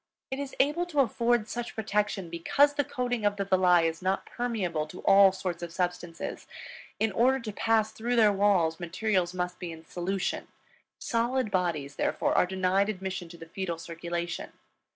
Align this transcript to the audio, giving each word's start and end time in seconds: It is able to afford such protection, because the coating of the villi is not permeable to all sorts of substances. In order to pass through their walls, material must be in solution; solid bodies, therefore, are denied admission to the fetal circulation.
It 0.31 0.39
is 0.39 0.55
able 0.59 0.87
to 0.87 1.01
afford 1.01 1.47
such 1.47 1.75
protection, 1.75 2.31
because 2.31 2.73
the 2.73 2.83
coating 2.83 3.23
of 3.23 3.35
the 3.35 3.45
villi 3.45 3.85
is 3.85 4.01
not 4.01 4.25
permeable 4.25 4.87
to 4.87 5.01
all 5.01 5.31
sorts 5.31 5.61
of 5.61 5.71
substances. 5.71 6.47
In 6.99 7.11
order 7.11 7.39
to 7.39 7.51
pass 7.53 7.91
through 7.91 8.15
their 8.15 8.33
walls, 8.33 8.79
material 8.79 9.27
must 9.35 9.59
be 9.59 9.71
in 9.71 9.85
solution; 9.85 10.47
solid 10.97 11.51
bodies, 11.51 11.97
therefore, 11.97 12.33
are 12.35 12.47
denied 12.47 12.89
admission 12.89 13.29
to 13.29 13.37
the 13.37 13.45
fetal 13.45 13.77
circulation. 13.77 14.53